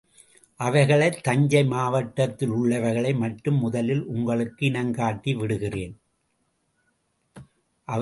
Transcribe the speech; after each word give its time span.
அவைகளை 0.59 1.09
தஞ்சை 1.09 1.63
மாவட்டத்திலுள்ளவைகளை 1.63 3.17
மட்டும் 3.17 3.57
முதலில் 3.57 4.03
உங்களுக்கு 4.05 4.65
இனம் 4.65 4.93
காட்டி 4.93 5.33
விடுகிறேன். 5.35 5.95